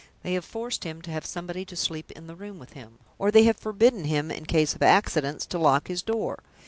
They 0.23 0.33
have 0.33 0.43
forced 0.43 0.83
him 0.83 1.03
to 1.03 1.11
have 1.11 1.27
somebody 1.27 1.63
to 1.63 1.75
sleep 1.75 2.09
in 2.13 2.25
the 2.25 2.33
room 2.33 2.57
with 2.57 2.73
him, 2.73 2.97
or 3.19 3.29
they 3.29 3.43
have 3.43 3.57
forbidden 3.57 4.05
him, 4.05 4.31
in 4.31 4.45
case 4.47 4.73
of 4.73 4.81
accidents, 4.81 5.45
to 5.45 5.59
lock 5.59 5.89
his 5.89 6.01
door. 6.01 6.39